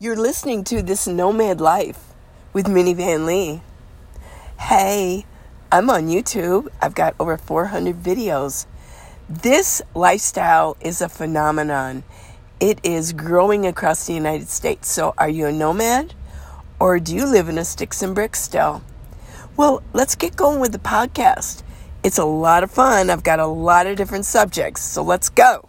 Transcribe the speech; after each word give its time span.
You're 0.00 0.14
listening 0.14 0.62
to 0.64 0.80
This 0.80 1.08
Nomad 1.08 1.60
Life 1.60 2.14
with 2.52 2.68
Minnie 2.68 2.94
Van 2.94 3.26
Lee. 3.26 3.62
Hey, 4.56 5.26
I'm 5.72 5.90
on 5.90 6.06
YouTube. 6.06 6.68
I've 6.80 6.94
got 6.94 7.16
over 7.18 7.36
400 7.36 8.00
videos. 8.00 8.66
This 9.28 9.82
lifestyle 9.96 10.76
is 10.80 11.00
a 11.00 11.08
phenomenon. 11.08 12.04
It 12.60 12.78
is 12.84 13.12
growing 13.12 13.66
across 13.66 14.06
the 14.06 14.14
United 14.14 14.48
States. 14.48 14.88
So, 14.88 15.14
are 15.18 15.28
you 15.28 15.46
a 15.46 15.52
nomad 15.52 16.14
or 16.78 17.00
do 17.00 17.12
you 17.12 17.26
live 17.26 17.48
in 17.48 17.58
a 17.58 17.64
sticks 17.64 18.00
and 18.00 18.14
bricks 18.14 18.40
still? 18.40 18.84
Well, 19.56 19.82
let's 19.92 20.14
get 20.14 20.36
going 20.36 20.60
with 20.60 20.70
the 20.70 20.78
podcast. 20.78 21.64
It's 22.04 22.18
a 22.18 22.24
lot 22.24 22.62
of 22.62 22.70
fun. 22.70 23.10
I've 23.10 23.24
got 23.24 23.40
a 23.40 23.46
lot 23.46 23.88
of 23.88 23.96
different 23.96 24.26
subjects. 24.26 24.80
So, 24.80 25.02
let's 25.02 25.28
go. 25.28 25.68